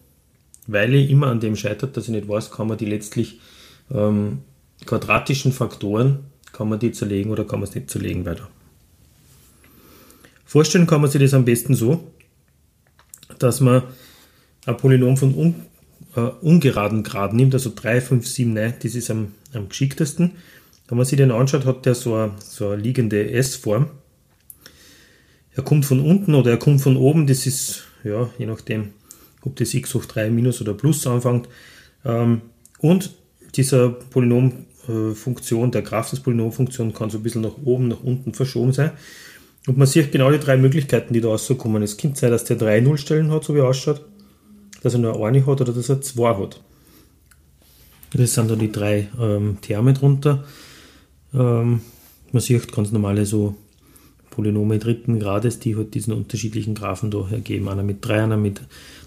Weil 0.66 0.94
ich 0.94 1.10
immer 1.10 1.28
an 1.28 1.40
dem 1.40 1.56
scheitert, 1.56 1.96
dass 1.96 2.04
ich 2.04 2.10
nicht 2.10 2.28
weiß, 2.28 2.50
kann 2.50 2.68
man 2.68 2.76
die 2.76 2.84
letztlich 2.84 3.40
ähm, 3.90 4.40
quadratischen 4.84 5.52
Faktoren, 5.52 6.20
kann 6.52 6.68
man 6.68 6.78
die 6.78 6.92
zerlegen 6.92 7.30
oder 7.30 7.44
kann 7.44 7.60
man 7.60 7.68
es 7.68 7.74
nicht 7.74 7.90
zerlegen 7.90 8.26
weiter. 8.26 8.48
Vorstellen 10.44 10.86
kann 10.86 11.00
man 11.00 11.10
sich 11.10 11.20
das 11.20 11.34
am 11.34 11.44
besten 11.44 11.74
so, 11.74 12.10
dass 13.38 13.60
man 13.60 13.82
ein 14.66 14.76
Polynom 14.76 15.16
von 15.16 15.34
un, 15.34 15.54
äh, 16.18 16.44
ungeraden 16.44 17.02
Grad 17.02 17.32
nimmt, 17.32 17.54
also 17.54 17.72
3, 17.74 18.00
5, 18.00 18.26
7, 18.26 18.52
9, 18.52 18.74
das 18.82 18.94
ist 18.94 19.10
am, 19.10 19.32
am 19.54 19.68
geschicktesten. 19.68 20.32
Wenn 20.88 20.98
man 20.98 21.06
sich 21.06 21.16
den 21.16 21.30
anschaut, 21.30 21.66
hat 21.66 21.86
der 21.86 21.94
so 21.94 22.14
eine, 22.14 22.32
so 22.38 22.68
eine 22.68 22.82
liegende 22.82 23.30
S-Form. 23.30 23.90
Er 25.54 25.62
kommt 25.62 25.84
von 25.84 26.00
unten 26.00 26.34
oder 26.34 26.52
er 26.52 26.56
kommt 26.56 26.80
von 26.80 26.96
oben, 26.96 27.26
das 27.26 27.46
ist, 27.46 27.84
ja, 28.04 28.30
je 28.38 28.46
nachdem, 28.46 28.90
ob 29.42 29.56
das 29.56 29.74
x 29.74 29.94
hoch 29.94 30.04
3 30.04 30.30
minus 30.30 30.60
oder 30.60 30.74
plus 30.74 31.06
anfängt. 31.06 31.48
Ähm, 32.04 32.42
und 32.78 33.10
dieser 33.54 33.90
Polynomfunktion, 33.90 35.70
der 35.70 35.82
Graph 35.82 36.10
des 36.10 36.20
Polynomfunktion 36.20 36.94
kann 36.94 37.10
so 37.10 37.18
ein 37.18 37.22
bisschen 37.22 37.42
nach 37.42 37.56
oben, 37.64 37.88
nach 37.88 38.02
unten 38.02 38.34
verschoben 38.34 38.72
sein. 38.72 38.92
Und 39.66 39.76
man 39.76 39.86
sieht 39.86 40.12
genau 40.12 40.30
die 40.30 40.38
drei 40.38 40.56
Möglichkeiten, 40.56 41.12
die 41.12 41.20
da 41.20 41.28
rauskommen. 41.28 41.82
Es 41.82 41.96
könnte 41.96 42.18
sein, 42.18 42.30
dass 42.30 42.44
der 42.44 42.56
drei 42.56 42.80
Nullstellen 42.80 43.30
hat, 43.30 43.44
so 43.44 43.54
wie 43.54 43.58
er 43.58 43.68
ausschaut, 43.68 44.02
dass 44.82 44.94
er 44.94 45.00
nur 45.00 45.24
eine 45.26 45.46
hat 45.46 45.60
oder 45.60 45.72
dass 45.72 45.88
er 45.88 46.00
zwei 46.00 46.34
hat. 46.36 46.60
Das 48.12 48.34
sind 48.34 48.50
dann 48.50 48.58
die 48.58 48.72
drei 48.72 49.08
ähm, 49.20 49.58
Terme 49.60 49.92
drunter. 49.92 50.44
Ähm, 51.34 51.80
man 52.32 52.40
sieht 52.40 52.72
ganz 52.72 52.90
normale 52.90 53.26
so 53.26 53.54
Polynome 54.30 54.78
dritten 54.78 55.18
Grades, 55.18 55.58
die 55.58 55.76
halt 55.76 55.94
diesen 55.94 56.12
unterschiedlichen 56.12 56.74
Graphen 56.74 57.10
da 57.10 57.28
ergeben. 57.30 57.68
Einer 57.68 57.82
mit 57.82 58.04
drei, 58.04 58.22
einer 58.22 58.36
mit, 58.36 58.60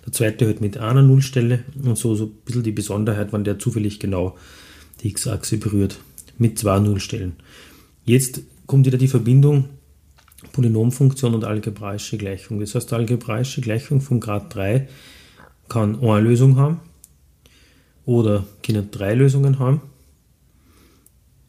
der 0.06 0.12
zweite 0.12 0.46
halt 0.46 0.62
mit 0.62 0.78
einer 0.78 1.02
Nullstelle 1.02 1.64
und 1.84 1.98
so, 1.98 2.16
so 2.16 2.26
ein 2.26 2.32
bisschen 2.46 2.64
die 2.64 2.72
Besonderheit, 2.72 3.32
wenn 3.34 3.44
der 3.44 3.58
zufällig 3.58 4.00
genau 4.00 4.38
die 5.02 5.10
x-Achse 5.10 5.58
berührt, 5.58 6.00
mit 6.38 6.60
zwei 6.60 6.80
Nullstellen. 6.80 7.34
Jetzt 8.06 8.42
kommt 8.68 8.86
wieder 8.86 8.98
die 8.98 9.08
Verbindung 9.08 9.70
Polynomfunktion 10.52 11.34
und 11.34 11.46
algebraische 11.46 12.18
Gleichung. 12.18 12.60
Das 12.60 12.76
heißt, 12.76 12.92
die 12.92 12.96
algebraische 12.96 13.62
Gleichung 13.62 14.02
von 14.02 14.20
Grad 14.20 14.54
3 14.54 14.88
kann 15.72 16.04
eine 16.04 16.20
Lösung 16.20 16.58
haben 16.58 16.82
oder 18.06 18.44
kann 18.62 18.92
drei 18.92 19.16
Lösungen 19.16 19.58
haben 19.58 19.80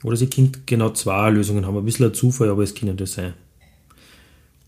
oder 0.04 0.16
sie 0.16 0.28
kann 0.28 0.52
genau 0.64 0.90
zwei 0.90 1.30
Lösungen 1.30 1.66
haben. 1.66 1.76
Ein 1.76 1.84
bisschen 1.84 2.06
ein 2.06 2.14
Zufall, 2.14 2.48
aber 2.48 2.62
es 2.62 2.72
kann 2.72 2.96
das 2.96 3.14
sein. 3.14 3.34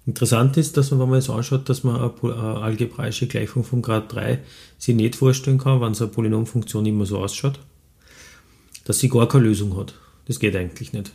Interessant 0.07 0.57
ist, 0.57 0.77
dass 0.77 0.91
man, 0.91 1.01
wenn 1.01 1.11
man 1.11 1.19
es 1.21 1.31
anschaut, 1.31 1.69
dass 1.69 1.85
man 1.85 1.97
eine 1.97 2.35
algebraische 2.35 3.29
Gleichung 3.29 3.63
von 3.63 3.81
Grad 3.81 4.13
3 4.13 4.41
sich 4.77 4.97
nicht 4.97 5.15
vorstellen 5.15 5.59
kann, 5.59 5.81
wenn 5.81 5.95
so 5.95 6.05
eine 6.05 6.13
Polynomfunktion 6.13 6.85
immer 6.85 7.07
so 7.07 7.19
ausschaut, 7.19 7.61
dass 8.85 8.99
sie 8.99 9.09
gar 9.09 9.29
keine 9.29 9.45
Lösung 9.45 9.77
hat. 9.77 9.95
Das 10.27 10.41
geht 10.41 10.57
eigentlich 10.57 10.93
nicht. 10.93 11.13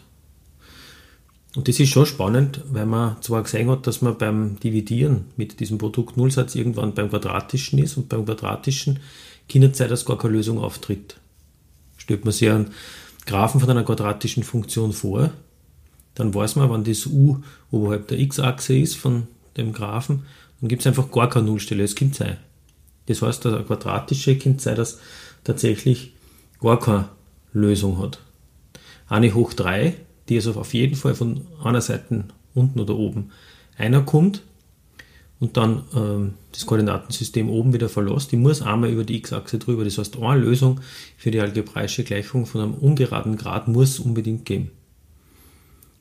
Und 1.55 1.67
das 1.67 1.79
ist 1.79 1.89
schon 1.89 2.05
spannend, 2.05 2.61
weil 2.71 2.85
man 2.85 3.21
zwar 3.21 3.41
gesehen 3.41 3.69
hat, 3.69 3.87
dass 3.87 4.01
man 4.01 4.17
beim 4.17 4.59
Dividieren 4.59 5.25
mit 5.35 5.59
diesem 5.59 5.79
Produkt-Nullsatz 5.79 6.55
irgendwann 6.55 6.93
beim 6.93 7.09
Quadratischen 7.09 7.79
ist 7.79 7.97
und 7.97 8.07
beim 8.07 8.25
Quadratischen 8.25 8.99
keine 9.51 9.71
Zeit, 9.71 9.89
dass 9.89 10.05
gar 10.05 10.17
keine 10.17 10.33
Lösung 10.33 10.59
auftritt. 10.59 11.15
Stellt 11.97 12.23
man 12.23 12.31
sich 12.31 12.49
einen 12.49 12.69
Graphen 13.25 13.59
von 13.59 13.69
einer 13.69 13.83
quadratischen 13.83 14.43
Funktion 14.43 14.93
vor, 14.93 15.31
dann 16.15 16.33
weiß 16.33 16.55
man, 16.55 16.71
wenn 16.71 16.83
das 16.83 17.05
u 17.07 17.39
oberhalb 17.71 18.07
der 18.07 18.19
x-Achse 18.19 18.77
ist 18.77 18.95
von 18.95 19.27
dem 19.57 19.73
Graphen, 19.73 20.25
dann 20.59 20.69
gibt 20.69 20.81
es 20.81 20.87
einfach 20.87 21.11
gar 21.11 21.29
keine 21.29 21.47
Nullstelle, 21.47 21.83
es 21.83 21.95
kann 21.95 22.13
sein. 22.13 22.37
Das 23.07 23.21
heißt, 23.21 23.45
der 23.45 23.63
quadratische 23.63 24.37
kann 24.37 24.59
sein, 24.59 24.75
dass 24.75 24.99
tatsächlich 25.43 26.13
gar 26.59 26.79
keine 26.79 27.09
Lösung 27.53 27.97
hat. 27.99 28.19
Eine 29.07 29.33
hoch 29.33 29.53
3 29.53 29.95
die 30.29 30.36
also 30.36 30.53
auf 30.53 30.74
jeden 30.74 30.95
Fall 30.95 31.15
von 31.15 31.41
einer 31.63 31.81
Seite 31.81 32.25
unten 32.53 32.79
oder 32.79 32.95
oben 32.95 33.31
einer 33.77 34.01
kommt 34.01 34.43
und 35.39 35.55
dann 35.55 35.83
ähm, 35.95 36.33
das 36.51 36.65
Koordinatensystem 36.65 37.50
oben 37.50 37.74
wieder 37.74 37.89
verlässt. 37.89 38.31
Die 38.31 38.38
muss 38.38 38.62
einmal 38.62 38.89
über 38.89 39.05
die 39.05 39.17
x-Achse 39.17 39.57
drüber. 39.57 39.86
Das 39.86 39.98
heißt, 39.98 40.17
eine 40.17 40.41
Lösung 40.41 40.81
für 41.17 41.31
die 41.31 41.39
algebraische 41.39 42.03
Gleichung 42.03 42.45
von 42.45 42.62
einem 42.62 42.74
ungeraden 42.74 43.38
Grad 43.38 43.67
muss 43.67 44.00
unbedingt 44.00 44.45
geben. 44.45 44.71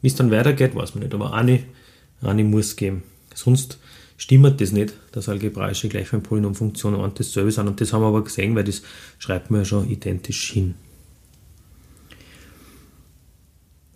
Wie 0.02 0.08
es 0.08 0.16
dann 0.16 0.30
weitergeht, 0.30 0.74
weiß 0.74 0.94
man 0.94 1.04
nicht, 1.04 1.14
aber 1.14 1.32
eine, 1.32 1.60
eine 2.20 2.44
muss 2.44 2.76
geben. 2.76 3.04
Sonst 3.34 3.78
stimmt 4.16 4.60
das 4.60 4.72
nicht, 4.72 4.94
dass 5.12 5.28
algebraische 5.28 5.88
Gleichungen 5.88 6.24
Polynomfunktionen 6.24 7.00
und 7.00 7.20
dasselbe 7.20 7.52
sind. 7.52 7.68
Und 7.68 7.80
das 7.80 7.92
haben 7.92 8.02
wir 8.02 8.08
aber 8.08 8.24
gesehen, 8.24 8.56
weil 8.56 8.64
das 8.64 8.82
schreibt 9.18 9.50
man 9.50 9.60
ja 9.60 9.64
schon 9.64 9.88
identisch 9.88 10.50
hin. 10.50 10.74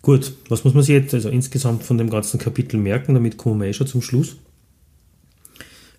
Gut, 0.02 0.32
was 0.48 0.64
muss 0.64 0.74
man 0.74 0.82
sich 0.82 0.94
jetzt 0.94 1.14
also 1.14 1.28
insgesamt 1.28 1.84
von 1.84 1.96
dem 1.96 2.10
ganzen 2.10 2.40
Kapitel 2.40 2.76
merken? 2.76 3.14
Damit 3.14 3.36
kommen 3.36 3.60
wir 3.60 3.68
eh 3.68 3.72
schon 3.72 3.86
zum 3.86 4.02
Schluss. 4.02 4.36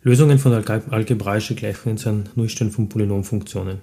Lösungen 0.02 0.40
von 0.40 0.52
algebraischen 0.52 1.56
Gleichungen 1.56 1.98
sind 1.98 2.36
Nullstellen 2.36 2.74
von 2.74 2.90
Polynomfunktionen. 2.90 3.80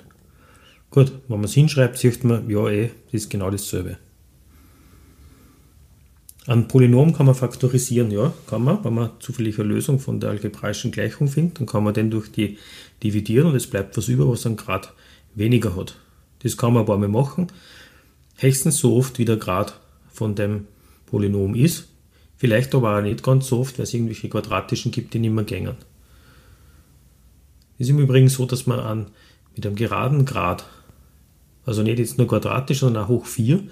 Gut, 0.91 1.13
wenn 1.29 1.39
man 1.39 1.45
es 1.45 1.55
hinschreibt, 1.55 1.97
sieht 1.97 2.23
man, 2.25 2.51
ja 2.51 2.69
eh, 2.69 2.91
das 3.07 3.23
ist 3.23 3.31
genau 3.31 3.51
dasselbe. 3.51 3.97
Ein 6.47 6.69
Polynom 6.69 7.15
kann 7.15 7.27
man 7.27 7.35
faktorisieren, 7.35 8.11
ja, 8.11 8.35
kann 8.47 8.65
man, 8.65 8.85
wenn 8.85 8.95
man 8.95 9.11
zufällig 9.21 9.59
eine 9.59 9.69
Lösung 9.69 9.99
von 10.01 10.21
der 10.21 10.31
algebraischen 10.31 10.91
Gleichung 10.91 11.29
findet, 11.29 11.61
dann 11.61 11.67
kann 11.67 11.85
man 11.85 11.95
den 11.95 12.11
durch 12.11 12.31
die 12.31 12.59
dividieren 13.03 13.47
und 13.47 13.57
es 13.57 13.69
bleibt 13.69 13.97
was 13.97 14.09
über, 14.09 14.29
was 14.29 14.45
einen 14.45 14.57
Grad 14.57 14.93
weniger 15.35 15.77
hat. 15.77 15.97
Das 16.43 16.59
kann 16.59 16.75
man 16.75 16.83
ein 16.83 16.87
paar 16.87 16.99
Mal 16.99 17.09
machen, 17.09 17.47
höchstens 18.37 18.79
so 18.79 18.97
oft 18.97 19.19
wie 19.19 19.25
der 19.25 19.37
Grad 19.37 19.80
von 20.21 20.35
dem 20.35 20.67
Polynom 21.07 21.55
ist. 21.55 21.89
Vielleicht 22.37 22.75
aber 22.75 22.99
auch 22.99 23.01
nicht 23.01 23.23
ganz 23.23 23.49
so 23.49 23.61
oft, 23.61 23.79
weil 23.79 23.85
es 23.85 23.95
irgendwelche 23.95 24.29
quadratischen 24.29 24.93
gibt, 24.93 25.15
die 25.15 25.19
nicht 25.19 25.33
mehr 25.33 25.45
gängen. 25.45 25.77
Ist 27.79 27.89
im 27.89 27.99
Übrigen 27.99 28.29
so, 28.29 28.45
dass 28.45 28.67
man 28.67 28.81
an, 28.81 29.07
mit 29.57 29.65
einem 29.65 29.77
geraden 29.77 30.27
Grad, 30.27 30.67
also 31.65 31.83
nicht 31.83 31.99
jetzt 31.99 32.19
nur 32.19 32.29
quadratisch, 32.29 32.81
sondern 32.81 33.05
auch 33.05 33.09
hoch 33.09 33.25
4 33.25 33.63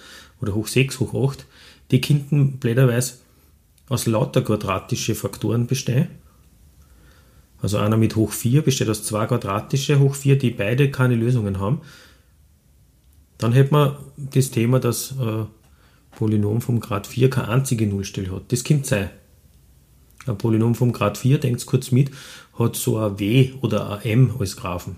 oder 0.41 0.55
hoch 0.55 0.69
6, 0.69 1.01
hoch 1.01 1.33
8, 1.33 1.45
die 1.91 2.01
könnten 2.01 2.59
blöderweise 2.59 3.19
aus 3.91 4.07
lauter 4.07 4.41
quadratische 4.41 5.15
Faktoren 5.15 5.67
bestehen. 5.67 6.09
Also 7.61 7.77
einer 7.77 7.99
mit 7.99 8.17
hoch 8.17 8.33
4 8.33 8.63
besteht 8.63 8.89
aus 8.89 9.05
zwei 9.05 9.27
quadratische 9.27 9.99
hoch 9.99 10.15
4, 10.15 10.39
die 10.39 10.51
beide 10.51 10.91
keine 10.91 11.15
Lösungen 11.15 11.61
haben. 11.61 11.83
Dann 13.37 13.53
hätten 13.53 13.75
wir 13.75 13.99
das 14.17 14.51
Thema, 14.51 14.81
dass 14.81 15.13
äh, 15.13 15.45
Polynom 16.19 16.61
vom 16.61 16.81
Grad 16.81 17.07
4 17.07 17.31
keine 17.31 17.47
einzige 17.47 17.87
Nullstelle 17.87 18.33
hat. 18.33 18.51
Das 18.51 18.65
könnte 18.65 18.89
sein. 18.89 19.11
Ein 20.27 20.37
Polynom 20.37 20.75
vom 20.75 20.93
Grad 20.93 21.17
4, 21.17 21.39
denkt 21.39 21.65
kurz 21.65 21.93
mit, 21.93 22.11
hat 22.59 22.75
so 22.75 22.99
ein 22.99 23.21
W 23.21 23.53
oder 23.61 23.89
ein 23.89 24.03
M 24.03 24.35
als 24.41 24.57
Graphen. 24.57 24.97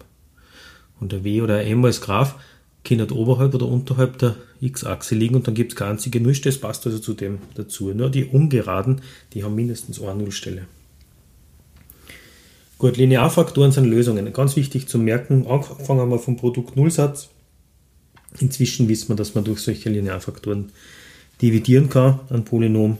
Und 0.98 1.12
ein 1.12 1.22
W 1.22 1.42
oder 1.42 1.58
ein 1.58 1.66
M 1.66 1.84
als 1.84 2.00
Graph 2.00 2.36
kann 2.84 2.96
nicht 2.96 3.12
oberhalb 3.12 3.54
oder 3.54 3.66
unterhalb 3.66 4.16
der 4.16 4.36
x-Achse 4.62 5.14
liegen 5.14 5.34
und 5.34 5.46
dann 5.46 5.54
gibt 5.54 5.72
es 5.72 5.76
keine 5.76 5.90
einzige 5.90 6.22
Nullstelle, 6.22 6.54
das 6.54 6.60
passt 6.62 6.86
also 6.86 6.98
zu 6.98 7.12
dem 7.12 7.40
dazu. 7.54 7.92
Nur 7.92 8.08
die 8.08 8.24
ungeraden, 8.24 9.02
die 9.34 9.44
haben 9.44 9.54
mindestens 9.54 10.00
eine 10.00 10.22
Nullstelle. 10.22 10.68
Gut, 12.78 12.96
Linearfaktoren 12.96 13.72
sind 13.72 13.84
Lösungen. 13.84 14.32
Ganz 14.32 14.56
wichtig 14.56 14.88
zu 14.88 14.96
merken, 14.96 15.46
angefangen 15.46 16.00
haben 16.00 16.10
wir 16.10 16.18
vom 16.18 16.38
Produkt 16.38 16.76
Nullsatz. 16.76 17.28
Inzwischen 18.38 18.88
wissen 18.88 19.10
wir, 19.10 19.16
dass 19.16 19.34
man 19.34 19.44
durch 19.44 19.60
solche 19.60 19.90
Linearfaktoren 19.90 20.72
dividieren 21.40 21.88
kann, 21.88 22.20
ein 22.30 22.44
Polynom. 22.44 22.98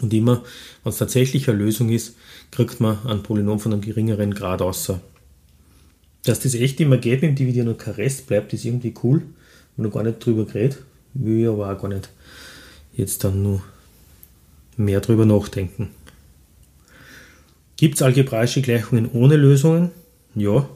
Und 0.00 0.14
immer, 0.14 0.42
wenn 0.82 0.90
es 0.90 0.98
tatsächlich 0.98 1.48
eine 1.48 1.58
Lösung 1.58 1.90
ist, 1.90 2.16
kriegt 2.50 2.80
man 2.80 2.98
ein 3.06 3.22
Polynom 3.22 3.58
von 3.58 3.72
einem 3.72 3.82
geringeren 3.82 4.32
Grad 4.34 4.62
außer. 4.62 5.00
Dass 6.24 6.40
das 6.40 6.54
echt 6.54 6.80
immer 6.80 6.98
geht 6.98 7.22
mit 7.22 7.30
dem 7.30 7.34
Dividieren 7.36 7.68
und 7.68 7.78
kein 7.78 7.94
Rest 7.94 8.26
bleibt, 8.26 8.52
ist 8.52 8.64
irgendwie 8.64 8.94
cool. 9.02 9.22
Und 9.76 9.84
noch 9.84 9.92
gar 9.92 10.02
nicht 10.02 10.24
drüber 10.24 10.44
geredet, 10.44 10.82
will 11.14 11.42
ich 11.42 11.48
aber 11.48 11.72
auch 11.72 11.80
gar 11.80 11.88
nicht 11.88 12.10
jetzt 12.92 13.24
dann 13.24 13.42
nur 13.42 13.62
mehr 14.76 15.00
drüber 15.00 15.24
nachdenken. 15.24 15.90
Gibt 17.76 17.94
es 17.94 18.02
algebraische 18.02 18.60
Gleichungen 18.60 19.08
ohne 19.12 19.36
Lösungen? 19.36 19.90
Ja, 20.34 20.68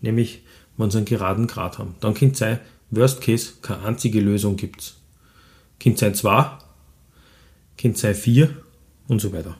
nämlich 0.00 0.42
wenn 0.76 0.90
sie 0.90 0.98
einen 0.98 1.06
geraden 1.06 1.46
Grad 1.46 1.78
haben. 1.78 1.94
Dann 2.00 2.14
könnte 2.14 2.32
es 2.32 2.38
sein, 2.38 2.58
Worst 2.90 3.20
Case, 3.20 3.52
keine 3.62 3.84
einzige 3.84 4.20
Lösung 4.20 4.56
gibt 4.56 4.99
Könnte 5.82 6.00
sein 6.00 6.14
2, 6.14 6.50
könnte 7.76 7.98
sein 7.98 8.14
4 8.14 8.54
und 9.08 9.20
so 9.20 9.32
weiter. 9.32 9.56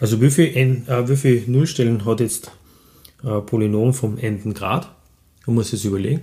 Also 0.00 0.20
wie 0.20 0.30
viele, 0.30 0.50
äh, 0.50 1.08
wie 1.08 1.16
viele 1.16 1.50
Nullstellen 1.50 2.04
hat 2.04 2.20
jetzt 2.20 2.50
äh, 3.22 3.40
Polynom 3.40 3.94
vom 3.94 4.18
enden 4.18 4.54
Grad? 4.54 4.90
Man 5.46 5.56
muss 5.56 5.72
es 5.72 5.84
überlegen. 5.84 6.22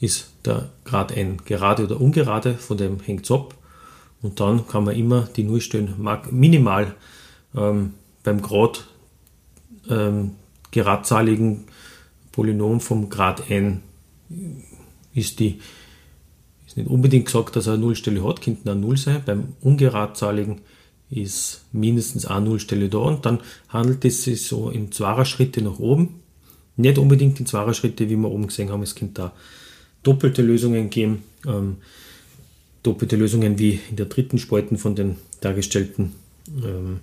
Ist 0.00 0.30
der 0.44 0.70
Grad 0.84 1.16
n 1.16 1.38
gerade 1.44 1.84
oder 1.84 2.00
ungerade, 2.00 2.54
von 2.54 2.76
dem 2.76 3.00
hängt 3.00 3.24
es 3.24 3.30
ab. 3.30 3.54
Und 4.20 4.40
dann 4.40 4.66
kann 4.66 4.84
man 4.84 4.96
immer 4.96 5.28
die 5.36 5.44
Nullstellen 5.44 5.94
minimal 6.30 6.94
ähm, 7.56 7.94
beim 8.24 8.42
Grad 8.42 8.86
ähm, 9.88 10.32
geradzahligen 10.70 11.64
Polynom 12.32 12.80
vom 12.80 13.08
Grad 13.08 13.50
n 13.50 13.82
ist 15.14 15.40
die 15.40 15.60
nicht 16.78 16.90
unbedingt 16.90 17.26
gesagt, 17.26 17.56
dass 17.56 17.66
er 17.66 17.74
eine 17.74 17.82
Nullstelle 17.82 18.24
hat, 18.24 18.40
könnte 18.40 18.70
eine 18.70 18.80
Null 18.80 18.96
sein. 18.96 19.22
Beim 19.24 19.48
ungeradzahligen 19.60 20.60
ist 21.10 21.64
mindestens 21.72 22.26
eine 22.26 22.46
Nullstelle 22.46 22.88
da 22.88 22.98
und 22.98 23.26
dann 23.26 23.40
handelt 23.68 24.04
es 24.04 24.24
sich 24.24 24.42
so 24.42 24.70
in 24.70 24.92
zweier 24.92 25.24
Schritte 25.24 25.62
nach 25.62 25.78
oben. 25.78 26.20
Nicht 26.76 26.98
unbedingt 26.98 27.40
in 27.40 27.46
zweier 27.46 27.74
Schritte, 27.74 28.08
wie 28.08 28.16
wir 28.16 28.30
oben 28.30 28.46
gesehen 28.46 28.70
haben. 28.70 28.82
Es 28.82 28.94
könnte 28.94 29.14
da 29.14 29.32
doppelte 30.02 30.42
Lösungen 30.42 30.90
geben. 30.90 31.22
Ähm, 31.46 31.78
doppelte 32.82 33.16
Lösungen 33.16 33.58
wie 33.58 33.80
in 33.90 33.96
der 33.96 34.06
dritten 34.06 34.38
Spalten 34.38 34.78
von 34.78 34.94
den 34.94 35.16
dargestellten 35.40 36.12
ähm, 36.64 37.00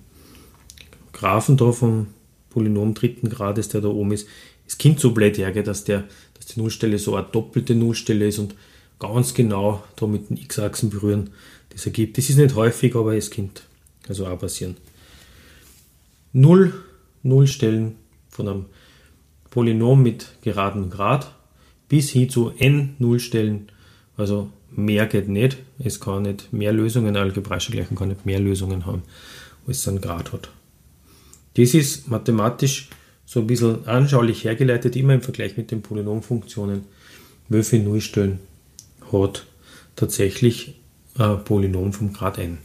Graphen 1.12 1.56
da 1.56 1.72
vom 1.72 2.08
Polynom 2.50 2.94
dritten 2.94 3.28
Grades, 3.28 3.68
der 3.68 3.82
da 3.82 3.88
oben 3.88 4.12
ist, 4.12 4.26
es 4.66 4.78
kommt 4.78 5.00
so 5.00 5.12
blöd 5.12 5.38
hergehen, 5.38 5.64
dass, 5.64 5.84
der, 5.84 6.04
dass 6.34 6.46
die 6.46 6.60
Nullstelle 6.60 6.98
so 6.98 7.14
eine 7.14 7.26
doppelte 7.30 7.74
Nullstelle 7.74 8.26
ist 8.26 8.38
und 8.38 8.54
ganz 8.98 9.34
genau 9.34 9.84
da 9.96 10.06
mit 10.06 10.30
den 10.30 10.36
x-Achsen 10.36 10.90
berühren, 10.90 11.30
das 11.70 11.86
ergibt. 11.86 12.18
Das 12.18 12.30
ist 12.30 12.36
nicht 12.36 12.54
häufig, 12.54 12.94
aber 12.94 13.16
es 13.16 13.30
könnte 13.30 13.62
also 14.08 14.26
auch 14.26 14.38
passieren. 14.38 14.76
Null 16.32 16.72
Nullstellen 17.22 17.96
von 18.28 18.48
einem 18.48 18.64
Polynom 19.50 20.02
mit 20.02 20.28
geradem 20.42 20.90
Grad 20.90 21.32
bis 21.88 22.10
hin 22.10 22.30
zu 22.30 22.52
n 22.58 22.94
Nullstellen, 22.98 23.68
also 24.16 24.50
mehr 24.70 25.06
geht 25.06 25.28
nicht. 25.28 25.58
Es 25.78 26.00
kann 26.00 26.22
nicht 26.22 26.52
mehr 26.52 26.72
Lösungen, 26.72 27.16
algebraische 27.16 27.72
Gleichung 27.72 27.96
kann 27.96 28.08
nicht 28.08 28.26
mehr 28.26 28.40
Lösungen 28.40 28.86
haben, 28.86 29.02
als 29.66 29.78
es 29.78 29.88
einen 29.88 30.00
Grad 30.00 30.32
hat. 30.32 30.50
Das 31.54 31.74
ist 31.74 32.08
mathematisch 32.08 32.90
so 33.24 33.40
ein 33.40 33.46
bisschen 33.46 33.86
anschaulich 33.88 34.44
hergeleitet, 34.44 34.94
immer 34.94 35.14
im 35.14 35.22
Vergleich 35.22 35.56
mit 35.56 35.70
den 35.70 35.82
Polynomfunktionen. 35.82 36.84
Wie 37.48 37.62
viele 37.62 37.84
Nullstellen 37.84 38.40
hat 39.12 39.44
tatsächlich 39.96 40.74
ein 41.18 41.44
Polynom 41.44 41.92
vom 41.92 42.12
Grad 42.12 42.38
n? 42.38 42.58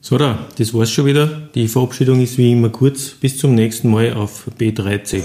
So, 0.00 0.16
da, 0.16 0.46
das 0.56 0.72
war's 0.72 0.90
schon 0.90 1.06
wieder. 1.06 1.26
Die 1.54 1.68
Verabschiedung 1.68 2.22
ist 2.22 2.38
wie 2.38 2.52
immer 2.52 2.70
kurz. 2.70 3.10
Bis 3.10 3.36
zum 3.36 3.54
nächsten 3.54 3.90
Mal 3.90 4.14
auf 4.14 4.48
B3C. 4.58 5.22